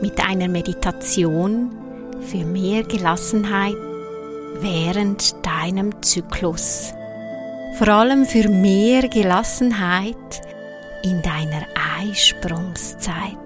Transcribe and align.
mit 0.00 0.20
einer 0.20 0.48
Meditation 0.48 1.70
für 2.20 2.44
mehr 2.44 2.82
Gelassenheit 2.84 3.76
während 4.60 5.34
deinem 5.44 6.02
Zyklus. 6.02 6.92
Vor 7.78 7.88
allem 7.88 8.26
für 8.26 8.48
mehr 8.48 9.08
Gelassenheit 9.08 10.16
in 11.02 11.22
deiner 11.22 11.66
Eisprungszeit, 12.00 13.36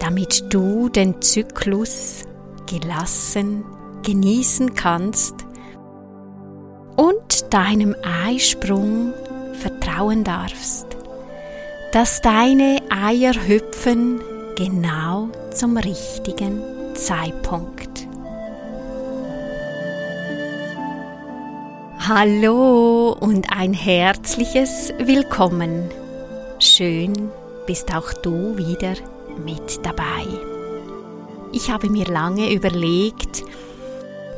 damit 0.00 0.52
du 0.52 0.88
den 0.88 1.20
Zyklus 1.20 2.24
gelassen 2.66 3.64
genießen 4.02 4.74
kannst 4.74 5.34
und 6.96 7.52
deinem 7.52 7.94
Eisprung 8.02 9.12
vertrauen 9.54 10.24
darfst, 10.24 10.86
dass 11.92 12.20
deine 12.20 12.80
Eier 12.90 13.34
hüpfen 13.34 14.20
genau 14.58 15.28
zum 15.54 15.76
richtigen 15.76 16.60
Zeitpunkt. 16.96 18.08
Hallo 22.00 23.16
und 23.20 23.52
ein 23.56 23.72
herzliches 23.72 24.92
Willkommen. 24.98 25.88
Schön 26.58 27.30
bist 27.68 27.94
auch 27.94 28.12
du 28.14 28.56
wieder 28.56 28.94
mit 29.44 29.86
dabei. 29.86 30.26
Ich 31.52 31.70
habe 31.70 31.88
mir 31.88 32.06
lange 32.06 32.52
überlegt, 32.52 33.44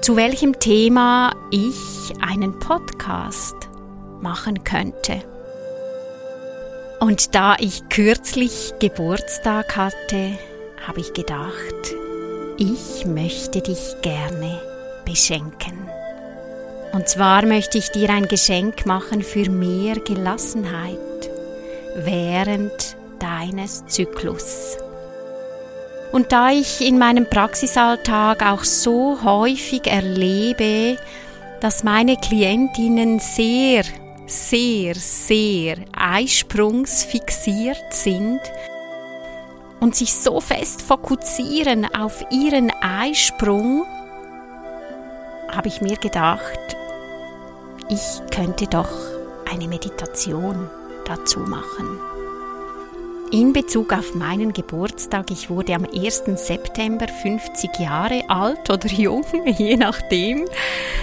zu 0.02 0.16
welchem 0.16 0.58
Thema 0.58 1.34
ich 1.50 2.12
einen 2.20 2.58
Podcast 2.58 3.56
machen 4.20 4.64
könnte. 4.64 5.29
Und 7.00 7.34
da 7.34 7.56
ich 7.58 7.88
kürzlich 7.88 8.74
Geburtstag 8.78 9.74
hatte, 9.74 10.38
habe 10.86 11.00
ich 11.00 11.14
gedacht, 11.14 11.94
ich 12.58 13.06
möchte 13.06 13.62
dich 13.62 13.96
gerne 14.02 14.60
beschenken. 15.06 15.88
Und 16.92 17.08
zwar 17.08 17.46
möchte 17.46 17.78
ich 17.78 17.90
dir 17.90 18.10
ein 18.10 18.28
Geschenk 18.28 18.84
machen 18.84 19.22
für 19.22 19.48
mehr 19.48 19.96
Gelassenheit 19.96 20.98
während 21.96 22.96
deines 23.18 23.86
Zyklus. 23.86 24.76
Und 26.12 26.32
da 26.32 26.50
ich 26.50 26.86
in 26.86 26.98
meinem 26.98 27.24
Praxisalltag 27.30 28.44
auch 28.44 28.64
so 28.64 29.22
häufig 29.24 29.86
erlebe, 29.86 30.98
dass 31.60 31.82
meine 31.82 32.16
Klientinnen 32.18 33.20
sehr 33.20 33.84
sehr, 34.30 34.94
sehr 34.94 35.78
eisprungsfixiert 35.96 37.92
sind 37.92 38.40
und 39.80 39.96
sich 39.96 40.12
so 40.12 40.40
fest 40.40 40.82
fokussieren 40.82 41.92
auf 41.94 42.24
ihren 42.30 42.70
Eisprung, 42.80 43.84
habe 45.50 45.68
ich 45.68 45.80
mir 45.80 45.96
gedacht, 45.96 46.76
ich 47.88 48.20
könnte 48.30 48.66
doch 48.66 48.90
eine 49.50 49.66
Meditation 49.66 50.70
dazu 51.04 51.40
machen. 51.40 51.98
In 53.32 53.52
Bezug 53.52 53.92
auf 53.92 54.14
meinen 54.14 54.52
Geburtstag, 54.52 55.30
ich 55.30 55.50
wurde 55.50 55.74
am 55.74 55.84
1. 55.84 56.22
September 56.34 57.06
50 57.06 57.78
Jahre 57.78 58.22
alt 58.28 58.70
oder 58.70 58.88
jung, 58.88 59.24
je 59.46 59.76
nachdem, 59.76 60.46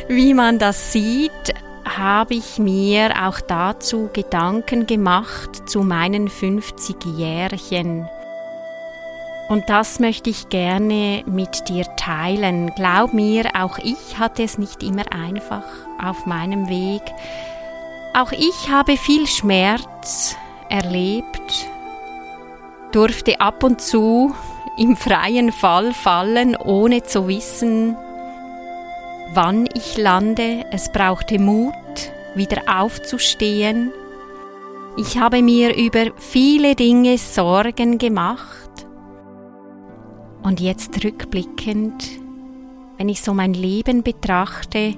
wie 0.07 0.33
man 0.33 0.59
das 0.59 0.91
sieht, 0.91 1.53
habe 1.97 2.35
ich 2.35 2.59
mir 2.59 3.27
auch 3.27 3.39
dazu 3.39 4.09
Gedanken 4.13 4.85
gemacht 4.85 5.69
zu 5.69 5.81
meinen 5.81 6.29
50 6.29 6.95
Jährchen. 7.17 8.07
Und 9.49 9.69
das 9.69 9.99
möchte 9.99 10.29
ich 10.29 10.49
gerne 10.49 11.23
mit 11.25 11.69
dir 11.69 11.85
teilen. 11.95 12.73
Glaub 12.75 13.13
mir, 13.13 13.45
auch 13.57 13.77
ich 13.77 14.19
hatte 14.19 14.43
es 14.43 14.57
nicht 14.57 14.83
immer 14.83 15.11
einfach 15.11 15.63
auf 16.03 16.25
meinem 16.25 16.67
Weg. 16.67 17.01
Auch 18.13 18.31
ich 18.31 18.69
habe 18.69 18.97
viel 18.97 19.25
Schmerz 19.25 20.35
erlebt, 20.69 21.69
durfte 22.91 23.39
ab 23.39 23.63
und 23.63 23.81
zu 23.81 24.35
im 24.77 24.95
freien 24.95 25.51
Fall 25.51 25.93
fallen, 25.93 26.55
ohne 26.55 27.03
zu 27.03 27.27
wissen, 27.27 27.95
wann 29.33 29.67
ich 29.73 29.97
lande. 29.97 30.65
Es 30.71 30.91
brauchte 30.91 31.39
Mut, 31.39 31.73
wieder 32.37 32.63
aufzustehen. 32.67 33.91
Ich 34.97 35.17
habe 35.17 35.41
mir 35.41 35.75
über 35.75 36.11
viele 36.17 36.75
Dinge 36.75 37.17
Sorgen 37.17 37.97
gemacht. 37.97 38.47
Und 40.43 40.59
jetzt 40.59 41.03
rückblickend, 41.03 42.07
wenn 42.97 43.09
ich 43.09 43.21
so 43.21 43.33
mein 43.33 43.53
Leben 43.53 44.03
betrachte, 44.03 44.95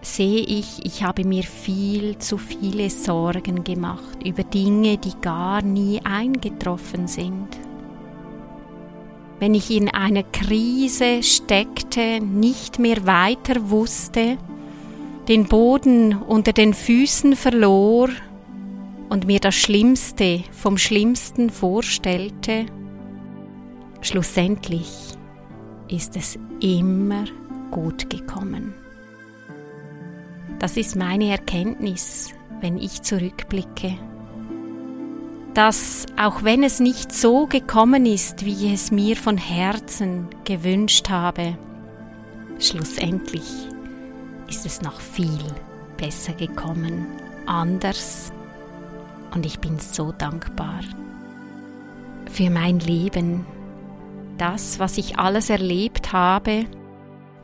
sehe 0.00 0.40
ich, 0.40 0.84
ich 0.84 1.02
habe 1.02 1.24
mir 1.24 1.42
viel 1.42 2.18
zu 2.18 2.38
viele 2.38 2.88
Sorgen 2.88 3.64
gemacht 3.64 4.24
über 4.24 4.44
Dinge, 4.44 4.96
die 4.96 5.20
gar 5.20 5.62
nie 5.62 6.00
eingetroffen 6.04 7.06
sind 7.06 7.58
wenn 9.40 9.54
ich 9.54 9.70
in 9.70 9.88
einer 9.88 10.22
Krise 10.24 11.22
steckte, 11.22 12.20
nicht 12.20 12.78
mehr 12.78 13.06
weiter 13.06 13.70
wusste, 13.70 14.36
den 15.28 15.44
Boden 15.44 16.14
unter 16.14 16.52
den 16.52 16.74
Füßen 16.74 17.36
verlor 17.36 18.08
und 19.08 19.26
mir 19.26 19.40
das 19.40 19.54
Schlimmste 19.54 20.42
vom 20.52 20.78
Schlimmsten 20.78 21.50
vorstellte, 21.50 22.66
schlussendlich 24.00 24.90
ist 25.88 26.16
es 26.16 26.38
immer 26.60 27.24
gut 27.70 28.08
gekommen. 28.10 28.74
Das 30.58 30.76
ist 30.76 30.96
meine 30.96 31.30
Erkenntnis, 31.30 32.34
wenn 32.60 32.78
ich 32.78 33.02
zurückblicke 33.02 33.98
dass 35.58 36.06
auch 36.16 36.44
wenn 36.44 36.62
es 36.62 36.78
nicht 36.78 37.12
so 37.12 37.46
gekommen 37.46 38.06
ist, 38.06 38.44
wie 38.44 38.66
ich 38.66 38.72
es 38.74 38.90
mir 38.92 39.16
von 39.16 39.36
Herzen 39.36 40.28
gewünscht 40.44 41.10
habe, 41.10 41.58
schlussendlich 42.60 43.42
ist 44.48 44.66
es 44.66 44.82
noch 44.82 45.00
viel 45.00 45.44
besser 45.96 46.32
gekommen, 46.32 47.06
anders 47.46 48.32
und 49.34 49.44
ich 49.46 49.58
bin 49.58 49.78
so 49.78 50.12
dankbar 50.12 50.80
für 52.30 52.50
mein 52.50 52.78
Leben, 52.78 53.46
das, 54.36 54.78
was 54.78 54.98
ich 54.98 55.18
alles 55.18 55.50
erlebt 55.50 56.12
habe 56.12 56.66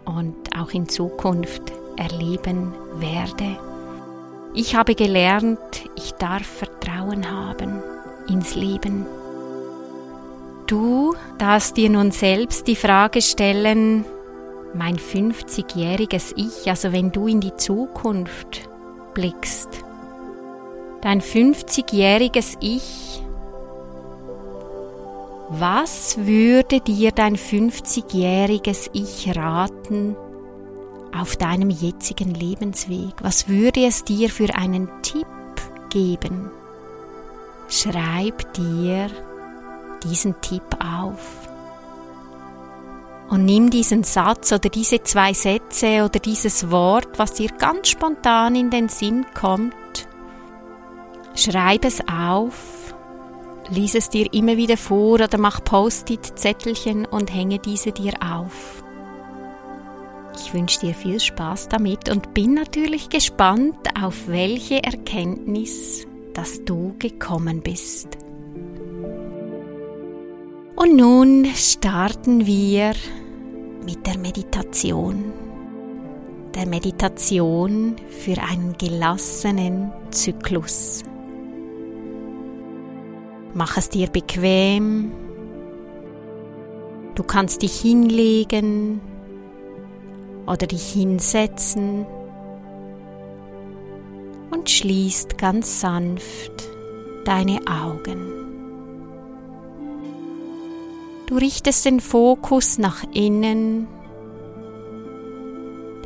und 0.05 0.57
auch 0.57 0.71
in 0.71 0.89
Zukunft 0.89 1.73
erleben 1.97 2.73
werde. 2.95 3.59
Ich 4.55 4.77
habe 4.77 4.95
gelernt, 4.95 5.59
ich 5.97 6.13
darf 6.13 6.47
Vertrauen 6.47 7.31
haben 7.31 7.83
ins 8.29 8.55
Leben. 8.55 9.07
Du 10.67 11.15
darfst 11.39 11.77
dir 11.77 11.91
nun 11.91 12.11
selbst 12.11 12.67
die 12.69 12.77
Frage 12.77 13.21
stellen, 13.21 14.05
mein 14.75 14.97
50-jähriges 14.97 16.35
Ich, 16.37 16.69
also 16.69 16.93
wenn 16.93 17.13
du 17.13 17.27
in 17.27 17.41
die 17.41 17.57
Zukunft 17.57 18.69
blickst, 19.15 19.69
dein 21.01 21.21
50-jähriges 21.21 22.57
Ich, 22.61 23.23
was 25.51 26.19
würde 26.19 26.81
dir 26.81 27.13
dein 27.13 27.37
50-jähriges 27.37 28.91
Ich 28.93 29.37
raten 29.37 30.17
auf 31.17 31.37
deinem 31.37 31.71
jetzigen 31.71 32.35
Lebensweg? 32.35 33.15
Was 33.23 33.49
würde 33.49 33.87
es 33.87 34.05
dir 34.05 34.31
für 34.31 34.55
einen 34.55 34.89
Tipp 35.03 35.27
geben? 35.91 36.51
schreib 37.69 38.53
dir 38.55 39.11
diesen 40.03 40.41
Tipp 40.41 40.63
auf. 40.81 41.49
Und 43.29 43.45
nimm 43.45 43.71
diesen 43.71 44.05
Satz 44.05 44.53
oder 44.53 44.69
diese 44.69 45.03
zwei 45.03 45.33
Sätze 45.33 46.05
oder 46.05 46.19
dieses 46.21 46.71
Wort, 46.71 47.19
was 47.19 47.35
dir 47.35 47.49
ganz 47.49 47.89
spontan 47.89 48.55
in 48.55 48.71
den 48.71 48.89
Sinn 48.89 49.27
kommt, 49.35 49.75
schreib 51.35 51.85
es 51.85 52.01
auf 52.09 52.85
lies 53.69 53.95
es 53.95 54.09
dir 54.09 54.33
immer 54.33 54.57
wieder 54.57 54.77
vor 54.77 55.15
oder 55.15 55.39
mach 55.39 55.63
Post-it-Zettelchen 55.65 57.07
und 57.07 57.33
hänge 57.33 57.59
diese 57.59 57.93
dir 57.93 58.15
auf. 58.21 58.83
Ich 60.37 60.53
wünsche 60.53 60.81
dir 60.81 60.95
viel 60.95 61.21
Spaß 61.21 61.69
damit 61.69 62.09
und 62.09 62.35
bin 62.35 62.55
natürlich 62.55 63.09
gespannt, 63.09 63.77
auf 64.01 64.27
welche 64.27 64.83
Erkenntnis, 64.83 66.07
dass 66.35 66.65
du 66.65 66.97
gekommen 66.99 67.63
bist. 67.63 68.24
Und 70.77 70.97
nun 70.97 71.47
starten 71.55 72.47
wir 72.47 72.95
mit 73.85 74.07
der 74.07 74.19
Meditation. 74.19 75.33
Der 76.55 76.67
Meditation 76.67 77.95
für 78.09 78.43
einen 78.43 78.77
gelassenen 78.77 79.93
Zyklus. 80.11 81.05
Mach 83.55 83.77
es 83.77 83.89
dir 83.89 84.09
bequem. 84.09 85.13
Du 87.15 87.23
kannst 87.23 87.63
dich 87.63 87.81
hinlegen 87.81 89.01
oder 90.47 90.67
dich 90.67 90.93
hinsetzen 90.93 92.05
und 94.51 94.69
schließt 94.69 95.39
ganz 95.39 95.81
sanft 95.81 96.69
deine 97.25 97.61
Augen. 97.69 98.44
Du 101.27 101.37
richtest 101.37 101.87
den 101.87 102.01
Fokus 102.01 102.77
nach 102.77 103.03
innen, 103.15 103.89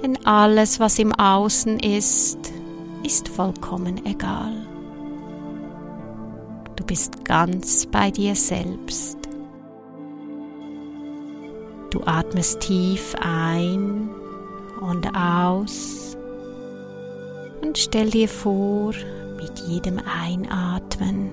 denn 0.00 0.24
alles, 0.24 0.78
was 0.78 0.98
im 1.00 1.12
Außen 1.12 1.80
ist, 1.80 2.38
ist 3.02 3.28
vollkommen 3.28 4.06
egal. 4.06 4.66
Du 6.76 6.84
bist 6.84 7.24
ganz 7.24 7.86
bei 7.86 8.12
dir 8.12 8.36
selbst. 8.36 9.18
Du 11.90 12.00
atmest 12.04 12.60
tief 12.60 13.16
ein 13.20 14.10
und 14.80 15.06
aus 15.16 16.16
und 17.62 17.76
stell 17.76 18.10
dir 18.10 18.28
vor, 18.28 18.92
mit 19.36 19.58
jedem 19.66 19.98
Einatmen 19.98 21.30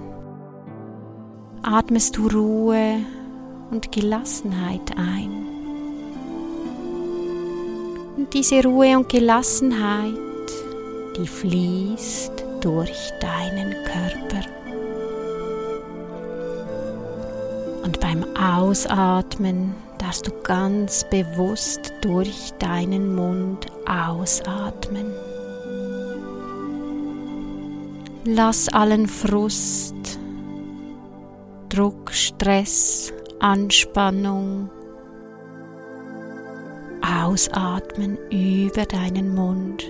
atmest 1.61 2.17
du 2.17 2.27
Ruhe 2.27 2.99
und 3.75 3.91
Gelassenheit 3.91 4.97
ein. 4.97 5.47
Und 8.15 8.33
diese 8.33 8.63
Ruhe 8.63 8.97
und 8.97 9.09
Gelassenheit, 9.09 10.13
die 11.17 11.27
fließt 11.27 12.31
durch 12.61 13.11
deinen 13.19 13.71
Körper. 13.83 14.47
Und 17.83 17.99
beim 17.99 18.23
Ausatmen 18.37 19.75
darfst 19.97 20.25
du 20.27 20.31
ganz 20.43 21.05
bewusst 21.09 21.91
durch 22.01 22.53
deinen 22.57 23.13
Mund 23.13 23.65
ausatmen. 23.85 25.11
Lass 28.23 28.69
allen 28.69 29.07
Frust, 29.07 29.95
Druck, 31.67 32.13
Stress, 32.13 33.11
Anspannung 33.45 34.71
ausatmen 37.03 38.17
über 38.31 38.87
deinen 38.87 39.35
Mund. 39.35 39.83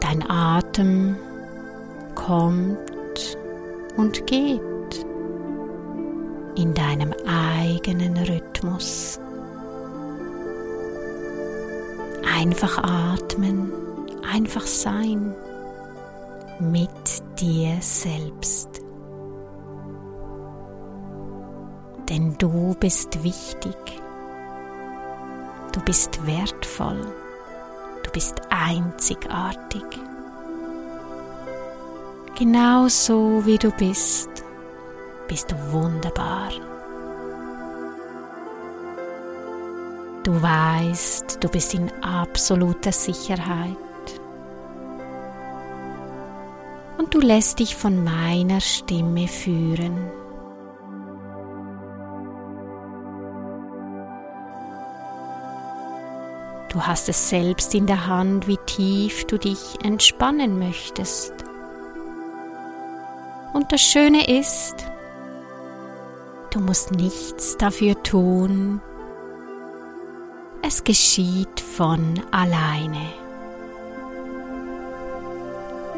Dein 0.00 0.28
Atem 0.28 1.16
kommt 2.14 3.38
und 3.96 4.26
geht 4.26 4.60
in 6.56 6.74
deinem 6.74 7.14
eigenen 7.26 8.14
Rhythmus. 8.18 9.18
Einfach 12.38 12.76
atmen, 12.84 13.72
einfach 14.30 14.66
sein 14.66 15.34
mit 16.60 16.90
dir 17.40 17.78
selbst. 17.80 18.85
Denn 22.08 22.36
du 22.38 22.74
bist 22.78 23.22
wichtig, 23.24 23.76
du 25.72 25.80
bist 25.80 26.24
wertvoll, 26.26 27.00
du 28.04 28.10
bist 28.12 28.40
einzigartig. 28.48 29.82
Genauso 32.38 33.44
wie 33.44 33.58
du 33.58 33.70
bist 33.70 34.30
bist 35.26 35.50
du 35.50 35.72
wunderbar. 35.72 36.50
Du 40.22 40.42
weißt, 40.42 41.42
du 41.42 41.48
bist 41.48 41.74
in 41.74 41.90
absoluter 42.02 42.92
Sicherheit. 42.92 43.76
Und 46.98 47.14
du 47.14 47.20
lässt 47.20 47.58
dich 47.60 47.76
von 47.76 48.02
meiner 48.02 48.60
Stimme 48.60 49.28
führen. 49.28 49.96
Du 56.76 56.86
hast 56.86 57.08
es 57.08 57.30
selbst 57.30 57.74
in 57.74 57.86
der 57.86 58.06
Hand, 58.06 58.48
wie 58.48 58.58
tief 58.66 59.24
du 59.24 59.38
dich 59.38 59.82
entspannen 59.82 60.58
möchtest. 60.58 61.32
Und 63.54 63.72
das 63.72 63.80
Schöne 63.80 64.28
ist, 64.38 64.74
Du 66.50 66.60
musst 66.60 66.90
nichts 66.90 67.56
dafür 67.56 68.02
tun. 68.02 68.82
Es 70.60 70.84
geschieht 70.84 71.60
von 71.60 72.20
alleine. 72.30 73.08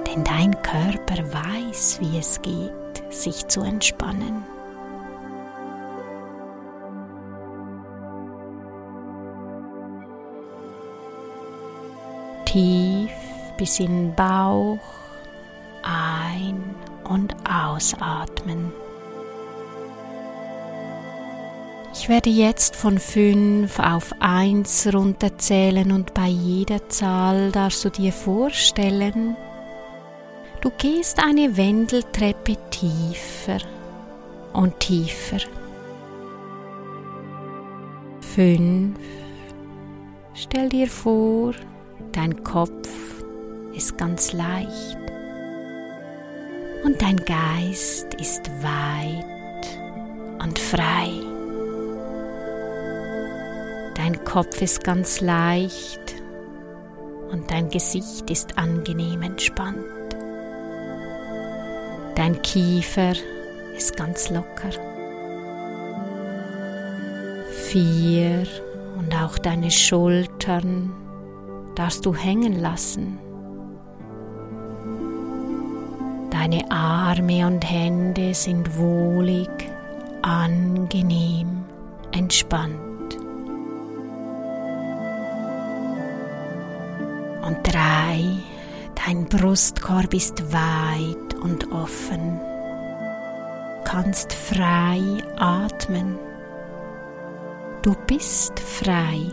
Denn 0.07 0.23
dein 0.23 0.63
Körper 0.63 1.25
weiß, 1.33 1.99
wie 2.01 2.19
es 2.19 2.41
geht, 2.41 3.13
sich 3.13 3.49
zu 3.49 3.63
entspannen. 3.63 4.45
Tief 12.49 13.11
bis 13.59 13.79
in 13.79 13.87
den 13.89 14.15
Bauch 14.15 14.79
ein- 15.83 16.75
und 17.05 17.35
ausatmen. 17.47 18.73
Ich 21.93 22.09
werde 22.09 22.31
jetzt 22.31 22.75
von 22.75 22.99
5 22.99 23.78
auf 23.78 24.14
1 24.21 24.95
runterzählen 24.95 25.93
und 25.93 26.14
bei 26.14 26.28
jeder 26.28 26.88
Zahl 26.88 27.52
darfst 27.52 27.85
du 27.85 27.90
dir 27.90 28.14
vorstellen, 28.14 29.37
du 30.62 30.71
gehst 30.78 31.23
eine 31.23 31.55
Wendeltreppe 31.55 32.57
tiefer 32.71 33.59
und 34.55 34.81
tiefer. 34.81 35.40
5. 38.23 38.99
Stell 40.33 40.71
dir 40.71 40.88
vor, 40.88 41.52
dein 42.12 42.43
Kopf 42.43 42.88
ist 43.75 43.97
ganz 43.97 44.33
leicht 44.33 44.99
und 46.85 47.00
dein 47.00 47.17
Geist 47.17 48.14
ist 48.14 48.50
weit 48.62 49.69
und 50.43 50.59
frei. 50.59 51.11
Dein 53.95 54.25
Kopf 54.25 54.62
ist 54.62 54.85
ganz 54.85 55.21
leicht 55.21 56.14
und 57.31 57.50
dein 57.50 57.69
Gesicht 57.69 58.31
ist 58.31 58.57
angenehm 58.57 59.23
entspannt. 59.23 59.85
Dein 62.14 62.40
Kiefer 62.43 63.12
ist 63.76 63.97
ganz 63.97 64.31
locker. 64.31 64.71
Vier 67.69 68.47
und 68.99 69.14
auch 69.14 69.38
deine 69.38 69.71
Schultern 69.71 70.93
darfst 71.78 72.04
du 72.04 72.12
hängen 72.12 72.61
lassen. 72.61 73.20
Deine 76.28 76.68
Arme 76.70 77.47
und 77.47 77.64
Hände 77.70 78.35
sind 78.35 78.76
wohlig, 78.76 79.49
angenehm, 80.23 81.64
entspannt. 82.11 83.16
Und 87.47 87.58
drei, 87.62 88.25
dein 89.06 89.26
Brustkorb 89.26 90.12
ist 90.14 90.52
weit 90.52 91.35
und 91.40 91.70
offen. 91.70 92.40
Kannst 93.85 94.32
frei 94.32 95.00
atmen. 95.37 96.18
Du 97.82 97.94
bist 98.06 98.58
frei 98.58 99.30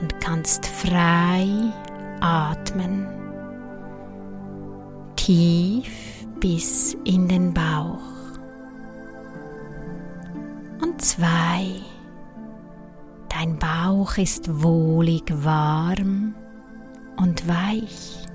und 0.00 0.20
kannst 0.20 0.66
frei 0.66 1.46
atmen. 2.20 3.06
Tief 5.16 6.26
bis 6.40 6.94
in 7.04 7.28
den 7.28 7.54
Bauch. 7.54 7.98
Und 10.82 11.00
zwei. 11.00 11.80
Dein 13.28 13.58
Bauch 13.58 14.16
ist 14.18 14.62
wohlig 14.62 15.24
warm 15.44 16.34
und 17.16 17.48
weich. 17.48 18.26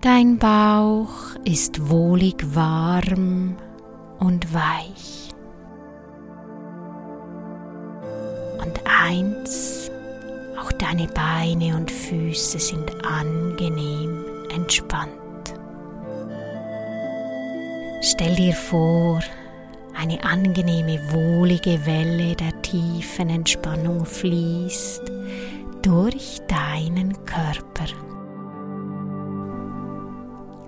Dein 0.00 0.38
Bauch 0.38 1.34
ist 1.44 1.90
wohlig 1.90 2.54
warm 2.54 3.56
und 4.18 4.54
weich. 4.54 5.25
Eins, 9.06 9.90
auch 10.60 10.72
deine 10.72 11.06
Beine 11.08 11.76
und 11.76 11.90
Füße 11.90 12.58
sind 12.58 12.90
angenehm 13.04 14.24
entspannt. 14.54 15.10
Stell 18.02 18.34
dir 18.34 18.54
vor, 18.54 19.20
eine 19.94 20.22
angenehme, 20.22 20.98
wohlige 21.10 21.84
Welle 21.86 22.34
der 22.36 22.62
tiefen 22.62 23.30
Entspannung 23.30 24.04
fließt 24.04 25.02
durch 25.82 26.40
deinen 26.48 27.12
Körper. 27.24 27.86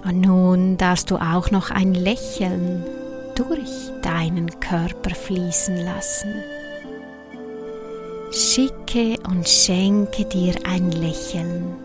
Und 0.05 0.21
nun 0.21 0.77
darfst 0.77 1.11
du 1.11 1.17
auch 1.17 1.51
noch 1.51 1.71
ein 1.71 1.93
Lächeln 1.93 2.85
durch 3.35 3.91
deinen 4.03 4.59
Körper 4.61 5.11
fließen 5.11 5.77
lassen. 5.77 6.35
Schicke 8.31 9.17
und 9.27 9.49
schenke 9.49 10.25
dir 10.27 10.55
ein 10.65 10.91
Lächeln 10.93 11.77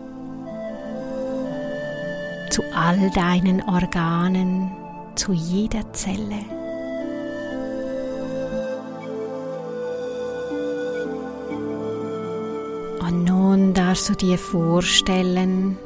zu 2.54 2.62
all 2.72 3.10
deinen 3.10 3.62
Organen, 3.62 4.70
zu 5.16 5.32
jeder 5.32 5.92
Zelle. 5.92 6.44
Und 13.00 13.24
nun 13.24 13.74
darfst 13.74 14.08
du 14.08 14.14
dir 14.14 14.38
vorstellen, 14.38 15.76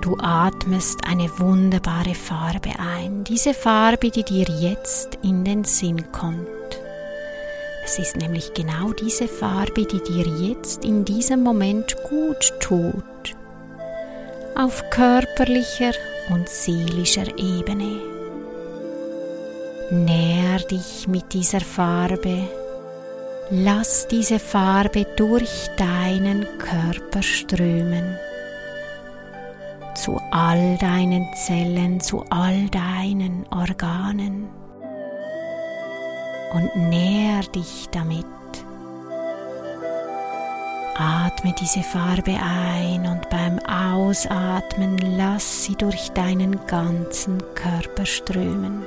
du 0.00 0.16
atmest 0.18 1.06
eine 1.06 1.30
wunderbare 1.38 2.14
Farbe 2.14 2.70
ein. 2.78 3.22
Diese 3.22 3.54
Farbe, 3.54 4.10
die 4.10 4.24
dir 4.24 4.46
jetzt 4.48 5.18
in 5.22 5.44
den 5.44 5.62
Sinn 5.62 6.10
kommt. 6.10 6.55
Es 7.88 8.00
ist 8.00 8.16
nämlich 8.16 8.52
genau 8.52 8.92
diese 8.92 9.28
Farbe, 9.28 9.84
die 9.84 10.02
dir 10.02 10.26
jetzt 10.26 10.84
in 10.84 11.04
diesem 11.04 11.44
Moment 11.44 11.94
gut 12.10 12.52
tut. 12.58 13.36
Auf 14.56 14.82
körperlicher 14.90 15.92
und 16.30 16.48
seelischer 16.48 17.28
Ebene. 17.38 18.00
Nähr 19.92 20.58
dich 20.68 21.06
mit 21.06 21.32
dieser 21.32 21.60
Farbe. 21.60 22.48
Lass 23.50 24.08
diese 24.08 24.40
Farbe 24.40 25.06
durch 25.14 25.68
deinen 25.76 26.44
Körper 26.58 27.22
strömen 27.22 28.18
zu 29.94 30.20
all 30.30 30.76
deinen 30.78 31.32
Zellen, 31.34 32.00
zu 32.00 32.22
all 32.30 32.68
deinen 32.68 33.46
Organen 33.50 34.65
und 36.52 36.74
nähr 36.76 37.42
dich 37.54 37.88
damit. 37.90 38.26
Atme 40.98 41.54
diese 41.60 41.82
Farbe 41.82 42.38
ein 42.42 43.06
und 43.06 43.28
beim 43.28 43.58
Ausatmen 43.58 44.96
lass 44.98 45.64
sie 45.64 45.74
durch 45.76 46.10
deinen 46.12 46.66
ganzen 46.66 47.42
Körper 47.54 48.06
strömen, 48.06 48.86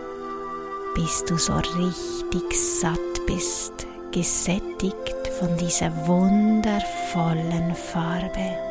bis 0.96 1.24
du 1.25 1.38
so 1.38 1.54
richtig 1.54 2.44
satt 2.54 3.25
bist, 3.28 3.86
gesättigt 4.12 5.28
von 5.39 5.56
dieser 5.58 6.08
wundervollen 6.08 7.75
Farbe. 7.75 8.70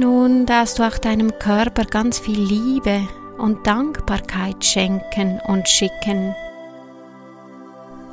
nun 0.00 0.46
darfst 0.46 0.78
du 0.78 0.82
auch 0.82 0.98
deinem 0.98 1.38
Körper 1.38 1.84
ganz 1.84 2.18
viel 2.18 2.40
Liebe 2.40 3.06
und 3.40 3.66
Dankbarkeit 3.66 4.64
schenken 4.64 5.40
und 5.46 5.68
schicken. 5.68 6.34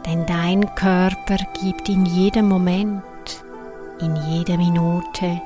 Denn 0.06 0.26
dein 0.26 0.74
Körper 0.76 1.38
gibt 1.62 1.90
in 1.90 2.06
jedem 2.06 2.48
Moment, 2.48 3.04
in 4.00 4.16
jeder 4.30 4.58
Minute, 4.58 5.42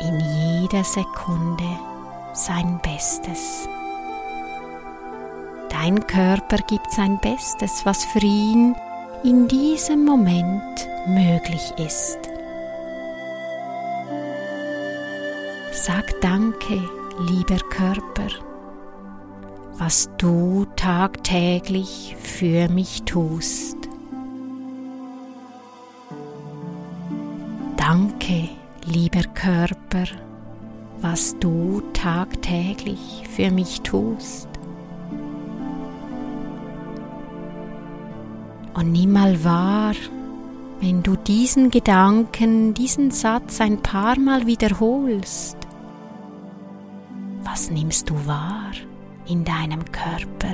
in 0.00 0.20
jeder 0.20 0.84
Sekunde 0.84 1.64
sein 2.34 2.78
Bestes. 2.82 3.68
Dein 5.70 6.06
Körper 6.06 6.58
gibt 6.68 6.90
sein 6.92 7.18
Bestes, 7.20 7.84
was 7.84 8.04
für 8.04 8.20
ihn 8.20 8.76
in 9.22 9.48
diesem 9.48 10.04
Moment 10.04 10.88
möglich 11.06 11.72
ist. 11.78 12.18
Sag 15.72 16.20
danke, 16.20 16.82
lieber 17.28 17.58
Körper, 17.70 18.28
was 19.78 20.08
du 20.18 20.66
tagtäglich 20.76 22.16
für 22.20 22.68
mich 22.68 23.02
tust. 23.02 23.76
Danke, 27.76 28.48
lieber 28.86 29.22
Körper, 29.34 30.04
was 31.00 31.36
du 31.38 31.82
tagtäglich 31.92 33.24
für 33.28 33.50
mich 33.50 33.80
tust. 33.82 34.48
Und 38.74 38.92
nimm 38.92 39.12
mal 39.12 39.44
wahr, 39.44 39.94
wenn 40.80 41.02
du 41.02 41.16
diesen 41.16 41.70
Gedanken, 41.70 42.74
diesen 42.74 43.10
Satz 43.10 43.60
ein 43.60 43.82
paar 43.82 44.18
Mal 44.18 44.46
wiederholst, 44.46 45.56
was 47.44 47.70
nimmst 47.70 48.10
du 48.10 48.26
wahr 48.26 48.72
in 49.26 49.44
deinem 49.44 49.84
Körper? 49.90 50.52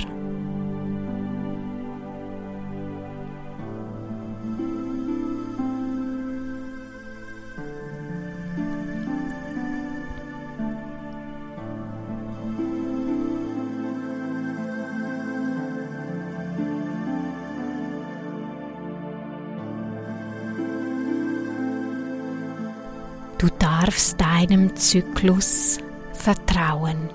Du 23.37 23.47
darfst 23.57 24.21
deinem 24.21 24.75
Zyklus 24.75 25.79
vertrauen. 26.13 27.09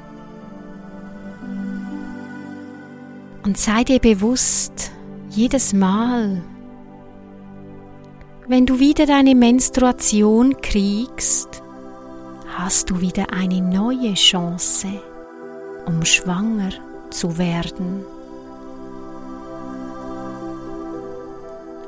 Und 3.47 3.57
sei 3.57 3.85
dir 3.85 4.01
bewusst, 4.01 4.91
jedes 5.31 5.73
Mal, 5.73 6.43
wenn 8.49 8.67
du 8.67 8.81
wieder 8.81 9.07
deine 9.07 9.37
Menstruation 9.37 10.61
kriegst, 10.61 11.63
hast 12.59 12.91
du 12.91 13.01
wieder 13.01 13.33
eine 13.33 13.61
neue 13.61 14.15
Chance, 14.15 14.89
um 15.87 16.05
schwanger 16.05 16.71
zu 17.11 17.39
werden. 17.39 18.05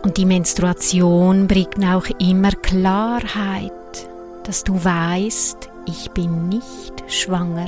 Und 0.05 0.17
die 0.17 0.27
Menstruation 0.27 1.49
bringt 1.49 1.85
auch 1.85 2.07
immer 2.21 2.53
Klarheit, 2.53 3.73
dass 4.45 4.63
du 4.63 4.75
weißt, 4.85 5.69
ich 5.87 6.13
bin 6.13 6.49
nicht 6.49 7.03
schwanger. 7.09 7.67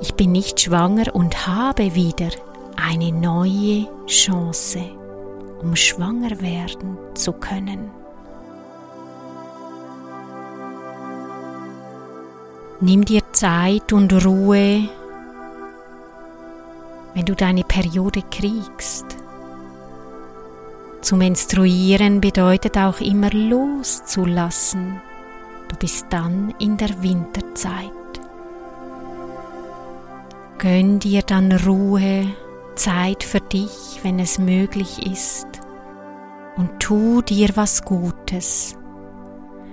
Ich 0.00 0.14
bin 0.14 0.32
nicht 0.32 0.60
schwanger 0.60 1.14
und 1.14 1.46
habe 1.46 1.94
wieder 1.94 2.30
eine 2.76 3.12
neue 3.12 3.86
Chance, 4.06 4.80
um 5.60 5.76
schwanger 5.76 6.40
werden 6.40 6.96
zu 7.14 7.34
können. 7.34 7.90
Nimm 12.80 13.04
dir 13.04 13.20
Zeit 13.32 13.92
und 13.92 14.24
Ruhe, 14.24 14.88
wenn 17.12 17.26
du 17.26 17.34
deine 17.34 17.64
Periode 17.64 18.22
kriegst. 18.30 19.04
Zu 21.02 21.16
menstruieren 21.16 22.22
bedeutet 22.22 22.78
auch 22.78 23.00
immer 23.00 23.30
loszulassen. 23.32 25.02
Du 25.68 25.76
bist 25.76 26.06
dann 26.08 26.54
in 26.58 26.78
der 26.78 27.02
Winterzeit. 27.02 27.99
Gönn 30.62 30.98
dir 30.98 31.22
dann 31.22 31.52
Ruhe, 31.52 32.26
Zeit 32.74 33.22
für 33.22 33.40
dich, 33.40 34.00
wenn 34.02 34.18
es 34.18 34.38
möglich 34.38 35.06
ist. 35.10 35.46
und 36.58 36.78
tu 36.80 37.22
dir 37.22 37.48
was 37.54 37.82
Gutes, 37.82 38.76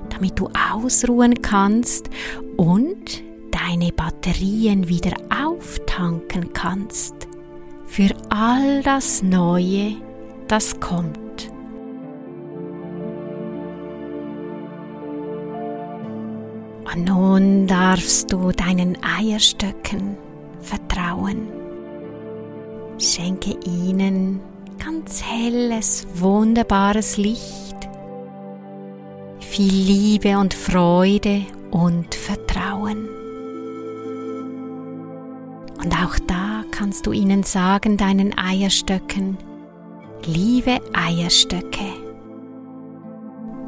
damit 0.08 0.40
du 0.40 0.48
ausruhen 0.72 1.42
kannst 1.42 2.10
und 2.56 3.22
deine 3.52 3.92
Batterien 3.92 4.88
wieder 4.88 5.18
auftanken 5.30 6.54
kannst 6.54 7.28
für 7.86 8.10
all 8.30 8.82
das 8.84 9.22
Neue, 9.24 9.98
das 10.48 10.80
kommt. 10.80 11.52
Und 16.86 17.04
nun 17.04 17.68
darfst 17.68 18.32
du 18.32 18.54
deinen 18.54 18.98
Eierstöcken 19.04 20.18
vertrauen. 20.68 21.48
Schenke 23.00 23.56
ihnen 23.66 24.40
ganz 24.84 25.24
helles, 25.24 26.08
wunderbares 26.16 27.18
Licht, 27.18 27.76
viel 29.40 29.74
Liebe 29.74 30.38
und 30.38 30.54
Freude 30.54 31.44
und 31.72 32.14
Vertrauen. 32.16 33.08
Und 35.84 35.94
auch 36.04 36.18
da 36.28 36.64
kannst 36.72 37.06
du 37.06 37.12
ihnen 37.12 37.44
sagen, 37.44 37.98
deinen 37.98 38.38
Eierstöcken, 38.38 39.38
liebe 40.26 40.80
Eierstöcke, 40.94 41.94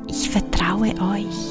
ich 0.08 0.30
vertraue 0.30 0.90
euch. 0.90 1.49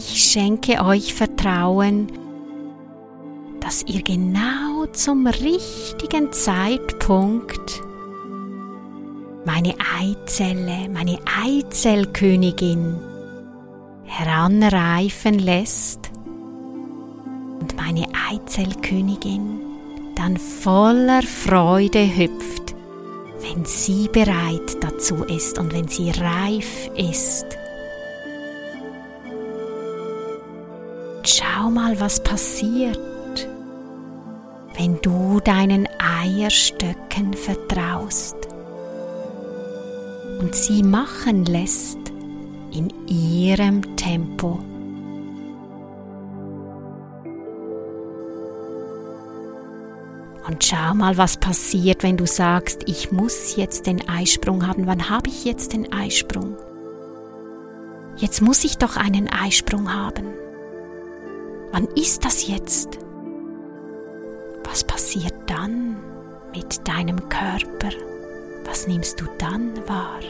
Ich 0.00 0.30
schenke 0.30 0.84
euch 0.84 1.12
Vertrauen, 1.12 2.06
dass 3.58 3.84
ihr 3.88 4.00
genau 4.02 4.86
zum 4.92 5.26
richtigen 5.26 6.32
Zeitpunkt 6.32 7.82
meine 9.44 9.74
Eizelle, 10.00 10.88
meine 10.88 11.18
Eizellkönigin 11.44 12.94
heranreifen 14.04 15.40
lässt 15.40 16.12
und 17.60 17.76
meine 17.76 18.06
Eizellkönigin 18.30 19.58
dann 20.14 20.36
voller 20.36 21.22
Freude 21.22 22.06
hüpft, 22.06 22.76
wenn 23.40 23.64
sie 23.64 24.08
bereit 24.12 24.76
dazu 24.80 25.24
ist 25.24 25.58
und 25.58 25.72
wenn 25.72 25.88
sie 25.88 26.12
reif 26.12 26.88
ist. 26.94 27.57
Schau 31.68 31.74
mal, 31.74 32.00
was 32.00 32.20
passiert, 32.20 32.98
wenn 34.78 34.98
du 35.02 35.38
deinen 35.40 35.86
Eierstöcken 35.98 37.34
vertraust 37.34 38.36
und 40.40 40.54
sie 40.54 40.82
machen 40.82 41.44
lässt 41.44 41.98
in 42.72 42.90
ihrem 43.06 43.96
Tempo. 43.96 44.60
Und 50.46 50.64
schau 50.64 50.94
mal, 50.94 51.18
was 51.18 51.36
passiert, 51.36 52.02
wenn 52.02 52.16
du 52.16 52.26
sagst, 52.26 52.84
ich 52.86 53.12
muss 53.12 53.56
jetzt 53.56 53.86
den 53.86 54.08
Eisprung 54.08 54.66
haben. 54.66 54.86
Wann 54.86 55.10
habe 55.10 55.28
ich 55.28 55.44
jetzt 55.44 55.74
den 55.74 55.92
Eisprung? 55.92 56.56
Jetzt 58.16 58.40
muss 58.40 58.64
ich 58.64 58.78
doch 58.78 58.96
einen 58.96 59.28
Eisprung 59.28 59.92
haben. 59.92 60.47
Wann 61.72 61.86
ist 61.94 62.24
das 62.24 62.46
jetzt? 62.48 62.98
Was 64.64 64.84
passiert 64.84 65.34
dann 65.46 65.96
mit 66.54 66.86
deinem 66.86 67.28
Körper? 67.28 67.90
Was 68.64 68.86
nimmst 68.86 69.20
du 69.20 69.26
dann 69.38 69.72
wahr? 69.86 70.20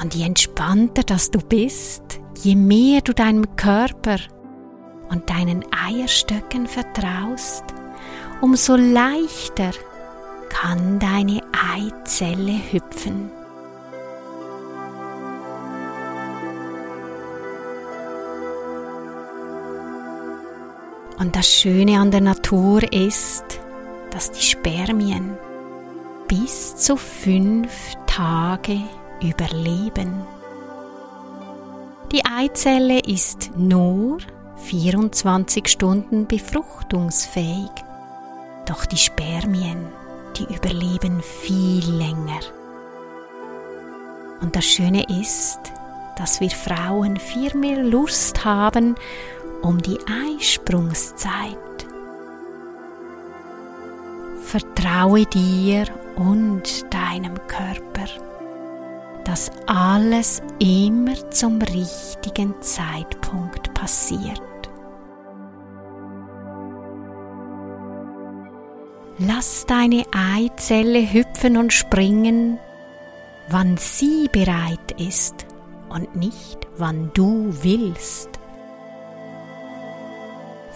Und 0.00 0.14
je 0.14 0.26
entspannter 0.26 1.02
dass 1.02 1.30
du 1.30 1.38
bist, 1.38 2.20
je 2.42 2.54
mehr 2.54 3.00
du 3.00 3.12
deinem 3.12 3.56
Körper 3.56 4.18
und 5.08 5.28
deinen 5.30 5.64
Eierstöcken 5.72 6.66
vertraust, 6.66 7.64
umso 8.40 8.76
leichter 8.76 9.70
kann 10.48 10.98
deine 10.98 11.40
Eizelle 11.74 12.58
hüpfen. 12.70 13.30
Und 21.18 21.34
das 21.34 21.48
Schöne 21.48 21.98
an 21.98 22.10
der 22.10 22.20
Natur 22.20 22.82
ist, 22.92 23.44
dass 24.10 24.30
die 24.32 24.42
Spermien 24.42 25.36
bis 26.28 26.76
zu 26.76 26.96
fünf 26.96 27.94
Tage 28.06 28.80
überleben. 29.22 30.26
Die 32.12 32.22
Eizelle 32.24 33.00
ist 33.00 33.50
nur 33.56 34.18
24 34.56 35.68
Stunden 35.68 36.26
befruchtungsfähig, 36.26 37.70
doch 38.66 38.84
die 38.84 38.98
Spermien, 38.98 39.86
die 40.36 40.44
überleben 40.54 41.22
viel 41.22 41.90
länger. 41.90 42.40
Und 44.42 44.54
das 44.54 44.66
Schöne 44.66 45.04
ist, 45.20 45.60
dass 46.16 46.40
wir 46.40 46.50
Frauen 46.50 47.16
viel 47.16 47.54
mehr 47.54 47.82
Lust 47.82 48.44
haben 48.44 48.96
um 49.62 49.80
die 49.80 49.98
Eisprungszeit. 50.38 51.56
Vertraue 54.42 55.26
dir 55.26 55.86
und 56.16 56.92
deinem 56.92 57.34
Körper, 57.46 58.06
dass 59.24 59.50
alles 59.66 60.40
immer 60.58 61.30
zum 61.30 61.60
richtigen 61.60 62.54
Zeitpunkt 62.60 63.74
passiert. 63.74 64.40
Lass 69.18 69.64
deine 69.66 70.04
Eizelle 70.12 71.00
hüpfen 71.12 71.56
und 71.56 71.72
springen, 71.72 72.58
wann 73.48 73.76
sie 73.78 74.28
bereit 74.30 74.92
ist 74.98 75.46
und 75.88 76.14
nicht 76.16 76.66
wann 76.76 77.10
du 77.14 77.48
willst. 77.62 78.35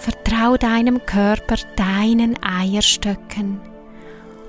Vertrau 0.00 0.56
deinem 0.56 1.04
Körper, 1.04 1.56
deinen 1.76 2.42
Eierstöcken 2.42 3.60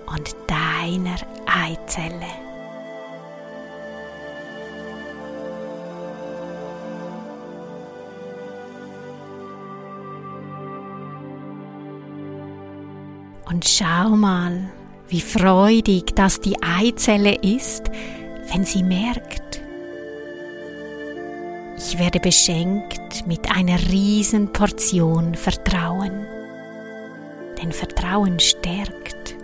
und 0.07 0.33
deiner 0.47 1.17
Eizelle. 1.45 2.25
Und 13.45 13.67
schau 13.67 14.11
mal, 14.15 14.71
wie 15.09 15.19
freudig 15.19 16.15
das 16.15 16.39
die 16.39 16.55
Eizelle 16.63 17.35
ist, 17.41 17.91
wenn 18.53 18.63
sie 18.63 18.83
merkt, 18.83 19.30
ich 21.91 21.99
werde 21.99 22.21
beschenkt 22.21 23.27
mit 23.27 23.53
einer 23.53 23.77
riesen 23.77 24.53
Portion 24.53 25.35
Vertrauen. 25.35 26.25
Denn 27.61 27.73
Vertrauen 27.73 28.39
stärkt. 28.39 29.35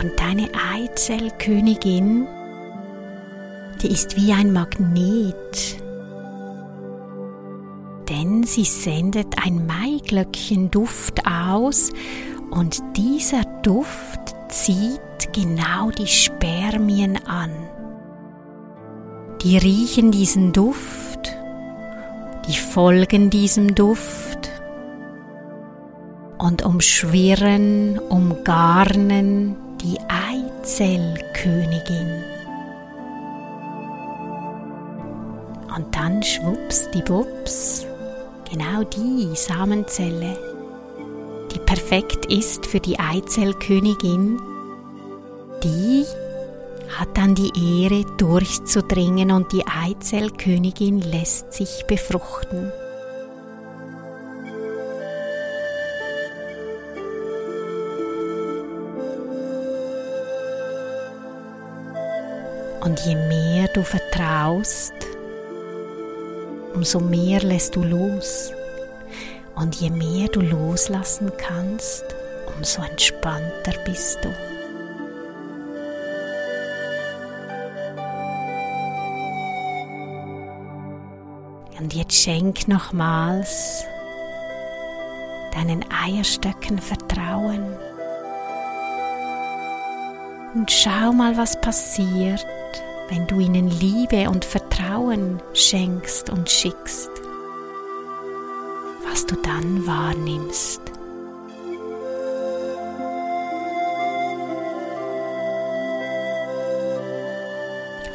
Und 0.00 0.12
deine 0.20 0.48
Eizellkönigin, 0.72 2.28
die 3.82 3.88
ist 3.88 4.16
wie 4.16 4.32
ein 4.32 4.52
Magnet, 4.52 5.82
denn 8.08 8.44
sie 8.44 8.64
sendet 8.64 9.44
ein 9.44 9.66
Maiglöckchen-Duft 9.66 11.26
aus 11.26 11.90
und 12.52 12.80
dieser 12.96 13.42
Duft 13.62 14.36
zieht 14.50 15.32
genau 15.32 15.90
die 15.90 16.06
Spermien 16.06 17.18
an. 17.26 17.50
Die 19.42 19.56
riechen 19.56 20.10
diesen 20.10 20.52
Duft, 20.52 21.34
die 22.46 22.56
folgen 22.56 23.30
diesem 23.30 23.74
Duft 23.74 24.50
und 26.38 26.62
umschwirren, 26.64 27.98
umgarnen 27.98 29.56
die 29.80 29.98
Eizellkönigin. 30.62 32.24
Und 35.74 35.94
dann 35.94 36.22
schwupps 36.22 36.90
die 36.90 37.02
Bups, 37.02 37.86
genau 38.50 38.82
die 38.82 39.34
Samenzelle, 39.34 40.49
die 41.52 41.58
perfekt 41.58 42.26
ist 42.26 42.66
für 42.66 42.80
die 42.80 42.98
Eizellkönigin, 42.98 44.40
die 45.62 46.04
hat 46.96 47.16
dann 47.16 47.34
die 47.34 47.82
Ehre 47.82 48.04
durchzudringen 48.16 49.30
und 49.30 49.52
die 49.52 49.64
Eizellkönigin 49.66 51.00
lässt 51.00 51.52
sich 51.52 51.84
befruchten. 51.86 52.72
Und 62.82 62.98
je 63.00 63.14
mehr 63.14 63.68
du 63.68 63.82
vertraust, 63.82 64.94
umso 66.74 66.98
mehr 66.98 67.40
lässt 67.40 67.76
du 67.76 67.84
los. 67.84 68.52
Und 69.60 69.76
je 69.76 69.90
mehr 69.90 70.26
du 70.28 70.40
loslassen 70.40 71.30
kannst, 71.36 72.04
umso 72.56 72.82
entspannter 72.82 73.74
bist 73.84 74.18
du. 74.22 74.28
Und 81.78 81.94
jetzt 81.94 82.14
schenk 82.14 82.68
nochmals 82.68 83.84
deinen 85.54 85.84
Eierstöcken 85.90 86.78
Vertrauen. 86.78 87.76
Und 90.54 90.70
schau 90.70 91.12
mal, 91.12 91.36
was 91.36 91.60
passiert, 91.60 92.46
wenn 93.08 93.26
du 93.26 93.40
ihnen 93.40 93.68
Liebe 93.68 94.30
und 94.30 94.44
Vertrauen 94.44 95.42
schenkst 95.52 96.30
und 96.30 96.48
schickst, 96.48 97.10
was 99.20 99.26
du 99.26 99.36
dann 99.36 99.86
wahrnimmst. 99.86 100.80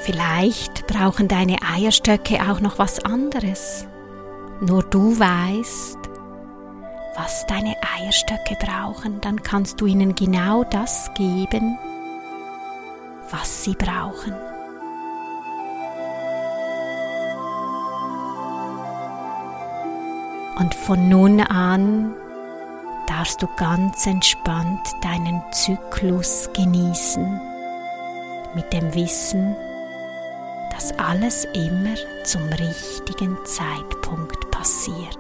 Vielleicht 0.02 0.88
brauchen 0.88 1.28
deine 1.28 1.58
Eierstöcke 1.62 2.40
auch 2.50 2.60
noch 2.60 2.80
was 2.80 3.04
anderes. 3.06 3.86
Nur 4.62 4.82
du 4.82 5.20
weißt, 5.20 6.00
was 7.16 7.46
deine 7.46 7.76
Eierstöcke 8.00 8.58
brauchen, 8.60 9.22
dann 9.22 9.44
kannst 9.44 9.82
du 9.82 9.86
ihnen 9.86 10.16
genau 10.16 10.64
das 10.64 11.12
geben, 11.16 11.78
was 13.30 13.64
sie 13.64 13.74
brauchen. 13.74 14.34
Und 20.58 20.74
von 20.74 21.10
nun 21.10 21.42
an 21.42 22.14
darfst 23.08 23.42
du 23.42 23.48
ganz 23.58 24.08
entspannt 24.08 24.82
deinen 25.02 25.42
Zyklus 25.52 26.50
genießen, 26.54 27.42
mit 28.56 28.72
dem 28.72 28.94
Wissen, 28.94 29.56
dass 30.72 30.98
alles 30.98 31.46
immer 31.54 31.96
zum 32.24 32.44
richtigen 32.44 33.38
Zeitpunkt 33.46 34.50
passiert. 34.52 35.20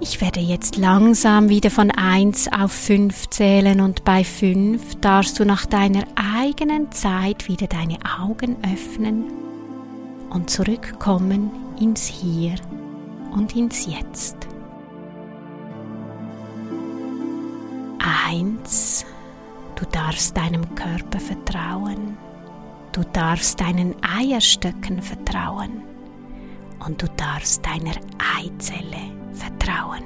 Ich 0.00 0.20
werde 0.20 0.40
jetzt 0.40 0.76
langsam 0.76 1.48
wieder 1.48 1.70
von 1.70 1.90
1 1.90 2.52
auf 2.52 2.72
5 2.72 3.30
zählen 3.30 3.80
und 3.80 4.04
bei 4.04 4.24
5 4.24 4.96
darfst 5.00 5.38
du 5.38 5.44
nach 5.44 5.66
deiner 5.66 6.04
eigenen 6.16 6.90
Zeit 6.92 7.48
wieder 7.48 7.66
deine 7.66 7.98
Augen 8.20 8.56
öffnen 8.64 9.51
und 10.32 10.48
zurückkommen 10.48 11.50
ins 11.78 12.06
Hier 12.06 12.54
und 13.32 13.54
ins 13.54 13.86
Jetzt. 13.86 14.36
Eins, 18.28 19.04
du 19.76 19.84
darfst 19.92 20.36
deinem 20.36 20.74
Körper 20.74 21.20
vertrauen, 21.20 22.16
du 22.92 23.02
darfst 23.12 23.60
deinen 23.60 23.94
Eierstöcken 24.02 25.02
vertrauen 25.02 25.82
und 26.84 27.02
du 27.02 27.06
darfst 27.16 27.64
deiner 27.64 27.94
Eizelle 28.38 29.12
vertrauen. 29.32 30.02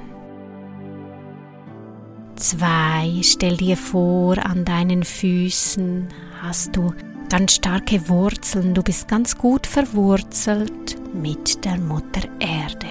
Zwei, 2.35 3.19
stell 3.23 3.57
dir 3.57 3.77
vor, 3.77 4.37
an 4.37 4.63
deinen 4.63 5.03
Füßen 5.03 6.09
hast 6.41 6.75
du 6.75 6.93
ganz 7.29 7.53
starke 7.53 8.07
Wurzeln, 8.09 8.73
du 8.73 8.83
bist 8.83 9.07
ganz 9.07 9.37
gut 9.37 9.67
verwurzelt 9.67 10.97
mit 11.13 11.63
der 11.65 11.77
Mutter 11.77 12.21
Erde. 12.39 12.87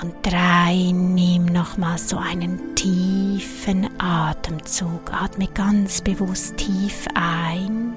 Und 0.00 0.14
drei, 0.22 0.90
nimm 0.92 1.46
nochmal 1.46 1.96
so 1.96 2.16
einen 2.16 2.74
tiefen 2.74 3.88
Atemzug. 3.98 5.12
Atme 5.12 5.46
ganz 5.54 6.00
bewusst 6.00 6.56
tief 6.56 7.06
ein 7.14 7.94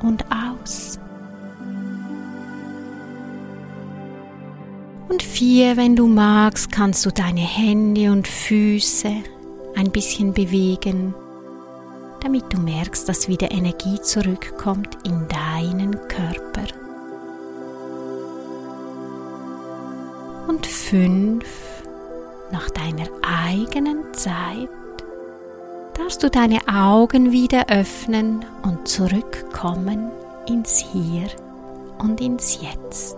und 0.00 0.24
aus. 0.32 0.98
Und 5.10 5.22
vier, 5.22 5.76
wenn 5.76 5.94
du 5.94 6.06
magst, 6.06 6.72
kannst 6.72 7.04
du 7.04 7.10
deine 7.10 7.42
Hände 7.42 8.10
und 8.10 8.26
Füße 8.26 9.12
ein 9.74 9.90
bisschen 9.90 10.32
bewegen 10.32 11.14
damit 12.22 12.52
du 12.52 12.58
merkst, 12.58 13.08
dass 13.08 13.28
wieder 13.28 13.50
Energie 13.50 14.00
zurückkommt 14.00 14.96
in 15.04 15.26
deinen 15.28 15.92
Körper. 16.08 16.64
Und 20.48 20.66
fünf, 20.66 21.46
nach 22.52 22.70
deiner 22.70 23.06
eigenen 23.22 24.12
Zeit, 24.12 24.68
darfst 25.94 26.22
du 26.22 26.30
deine 26.30 26.60
Augen 26.68 27.32
wieder 27.32 27.68
öffnen 27.68 28.44
und 28.62 28.86
zurückkommen 28.86 30.10
ins 30.46 30.78
Hier 30.78 31.28
und 31.98 32.20
ins 32.20 32.58
Jetzt. 32.60 33.16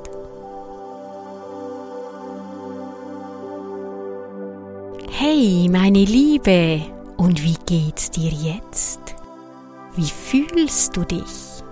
Hey, 5.10 5.68
meine 5.70 6.04
Liebe, 6.04 6.82
und 7.16 7.42
wie 7.42 7.57
geht's 7.66 8.11
dir 8.11 8.31
jetzt? 8.31 9.00
Wie 9.96 10.11
fühlst 10.11 10.96
du 10.96 11.05
dich? 11.05 11.62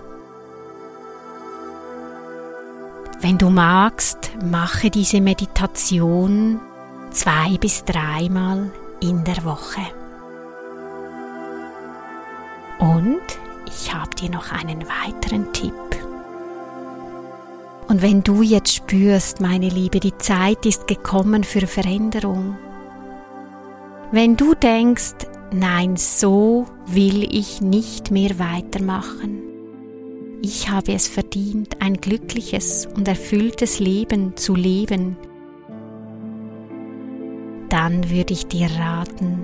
Wenn 3.19 3.37
du 3.37 3.49
magst, 3.49 4.31
mache 4.43 4.89
diese 4.89 5.21
Meditation 5.21 6.59
zwei 7.11 7.57
bis 7.57 7.85
dreimal 7.85 8.71
in 8.99 9.23
der 9.23 9.43
Woche. 9.45 9.81
Und 12.79 13.21
ich 13.65 13.93
habe 13.93 14.13
dir 14.15 14.29
noch 14.29 14.51
einen 14.51 14.83
weiteren 14.87 15.51
Tipp. 15.53 15.73
Und 17.87 18.01
wenn 18.01 18.23
du 18.23 18.41
jetzt 18.41 18.73
spürst, 18.73 19.39
meine 19.39 19.69
Liebe, 19.69 19.99
die 19.99 20.17
Zeit 20.17 20.65
ist 20.65 20.87
gekommen 20.87 21.43
für 21.43 21.67
Veränderung, 21.67 22.57
wenn 24.11 24.35
du 24.35 24.53
denkst, 24.53 25.15
nein, 25.53 25.95
so 25.95 26.65
will 26.87 27.23
ich 27.23 27.61
nicht 27.61 28.11
mehr 28.11 28.37
weitermachen. 28.39 29.41
Ich 30.41 30.69
habe 30.69 30.91
es 30.93 31.07
verdient, 31.07 31.81
ein 31.81 31.95
glückliches 31.95 32.87
und 32.95 33.07
erfülltes 33.07 33.79
Leben 33.79 34.35
zu 34.35 34.55
leben. 34.55 35.15
Dann 37.69 38.09
würde 38.09 38.33
ich 38.33 38.47
dir 38.47 38.69
raten, 38.77 39.39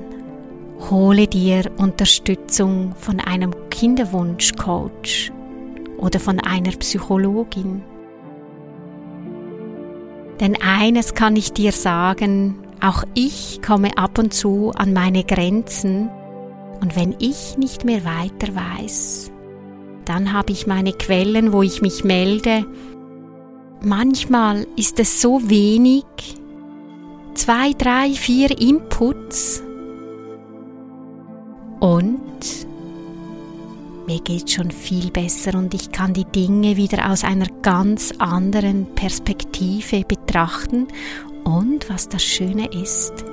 hole 0.89 1.25
dir 1.27 1.71
Unterstützung 1.77 2.93
von 2.97 3.19
einem 3.19 3.53
Kinderwunschcoach 3.69 5.31
oder 5.97 6.19
von 6.19 6.39
einer 6.39 6.71
Psychologin. 6.71 7.81
Denn 10.39 10.61
eines 10.61 11.13
kann 11.13 11.35
ich 11.35 11.53
dir 11.53 11.71
sagen, 11.71 12.55
auch 12.81 13.03
ich 13.13 13.61
komme 13.61 13.97
ab 13.97 14.17
und 14.17 14.33
zu 14.33 14.71
an 14.75 14.93
meine 14.93 15.23
Grenzen. 15.23 16.09
Und 16.81 16.95
wenn 16.95 17.15
ich 17.19 17.57
nicht 17.57 17.83
mehr 17.83 18.05
weiter 18.05 18.55
weiß, 18.55 19.31
dann 20.05 20.33
habe 20.33 20.51
ich 20.51 20.65
meine 20.65 20.93
Quellen, 20.93 21.51
wo 21.51 21.61
ich 21.61 21.81
mich 21.81 22.03
melde. 22.03 22.65
Manchmal 23.81 24.65
ist 24.75 24.99
es 24.99 25.21
so 25.21 25.49
wenig, 25.49 26.05
zwei, 27.33 27.73
drei, 27.73 28.11
vier 28.11 28.59
Inputs. 28.59 29.61
Und 31.79 32.19
mir 34.07 34.19
geht 34.21 34.49
schon 34.49 34.71
viel 34.71 35.11
besser 35.11 35.57
und 35.57 35.73
ich 35.73 35.91
kann 35.91 36.13
die 36.13 36.25
Dinge 36.25 36.77
wieder 36.77 37.11
aus 37.11 37.23
einer 37.23 37.45
ganz 37.61 38.11
anderen 38.17 38.87
Perspektive 38.95 40.03
betrachten 40.03 40.87
und 41.49 41.89
was 41.89 42.07
das 42.09 42.23
Schöne 42.23 42.67
ist, 42.71 43.25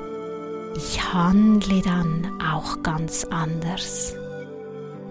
ich 0.74 1.12
handle 1.12 1.82
dann 1.82 2.40
auch 2.40 2.82
ganz 2.82 3.24
anders. 3.24 4.14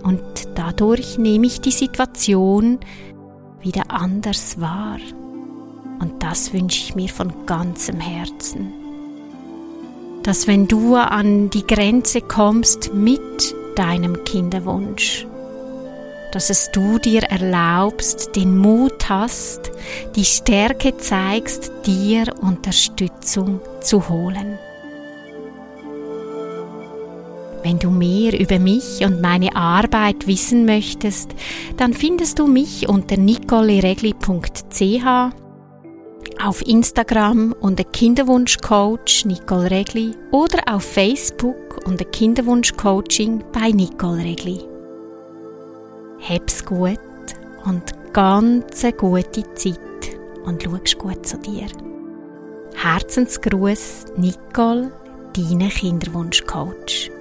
Und 0.02 0.24
dadurch 0.56 1.20
nehme 1.20 1.46
ich 1.46 1.62
die 1.62 1.72
Situation 1.72 2.80
wieder 3.62 3.84
anders 3.90 4.60
wahr. 4.60 4.98
Und 6.00 6.24
das 6.24 6.52
wünsche 6.52 6.80
ich 6.80 6.96
mir 6.96 7.10
von 7.10 7.46
ganzem 7.46 8.00
Herzen. 8.00 8.74
dass 10.24 10.48
wenn 10.48 10.68
du 10.68 10.96
an 10.96 11.52
die 11.52 11.68
Grenze 11.68 12.20
kommst 12.20 12.92
mit 12.96 13.54
deinem 13.76 14.24
Kinderwunsch, 14.24 15.28
dass 16.36 16.50
es 16.50 16.70
du 16.70 17.00
dir 17.00 17.24
erlaubst, 17.24 18.36
den 18.36 18.58
Mut 18.58 19.08
hast, 19.08 19.72
die 20.18 20.26
Stärke 20.26 20.98
zeigst, 20.98 21.72
dir 21.86 22.26
Unterstützung 22.42 23.62
zu 23.80 24.10
holen. 24.10 24.60
Wenn 27.64 27.80
du 27.80 27.90
mehr 27.90 28.38
über 28.38 28.60
mich 28.60 29.06
und 29.06 29.22
meine 29.22 29.56
Arbeit 29.56 30.28
wissen 30.28 30.66
möchtest, 30.66 31.30
dann 31.78 31.94
findest 31.94 32.38
du 32.38 32.48
mich 32.48 32.90
unter 32.90 33.16
nicoleregli.ch, 33.16 35.06
auf 36.44 36.68
Instagram 36.68 37.56
unter 37.62 37.86
Kinderwunschcoach 37.86 39.24
Nicole 39.24 39.72
Regli 39.72 40.12
oder 40.32 40.76
auf 40.76 40.84
Facebook 40.84 41.80
unter 41.86 42.04
Kinderwunschcoaching 42.04 43.42
bei 43.54 43.72
Nicole 43.72 44.22
Regli. 44.22 44.75
Hab's 46.22 46.66
gut 46.66 47.00
und 47.66 48.14
ganz 48.14 48.86
gute 48.98 49.54
Zeit 49.56 49.80
und 50.46 50.64
schaust 50.64 50.98
gut 50.98 51.26
zu 51.26 51.38
dir. 51.38 51.68
Herzensgruß, 52.76 54.06
Nicole, 54.18 54.92
deine 55.36 55.70
Kinderwunschcoach. 55.70 57.12